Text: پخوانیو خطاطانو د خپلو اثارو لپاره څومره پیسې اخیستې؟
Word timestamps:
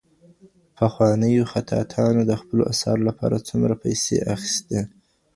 پخوانیو 0.77 1.49
خطاطانو 1.51 2.21
د 2.25 2.31
خپلو 2.41 2.61
اثارو 2.73 3.01
لپاره 3.09 3.37
څومره 3.47 3.73
پیسې 3.83 4.15
اخیستې؟ 4.35 4.79